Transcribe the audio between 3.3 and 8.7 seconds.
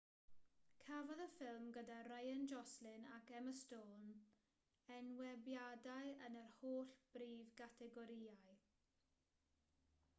emma stone enwebiadau yn yr holl brif gategorïau